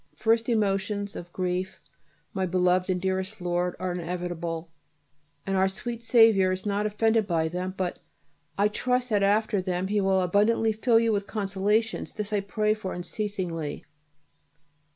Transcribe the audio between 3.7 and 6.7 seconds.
are inevitable, and our sweet Saviour is